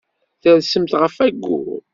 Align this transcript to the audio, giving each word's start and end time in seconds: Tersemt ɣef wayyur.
Tersemt 0.41 0.93
ɣef 1.01 1.15
wayyur. 1.19 1.81